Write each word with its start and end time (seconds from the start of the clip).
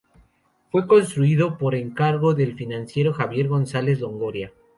Fue 0.71 0.87
construido 0.87 1.59
por 1.59 1.75
encargo 1.75 2.33
del 2.33 2.55
financiero 2.55 3.13
Javier 3.13 3.47
González 3.47 3.99
Longoria. 3.99 4.51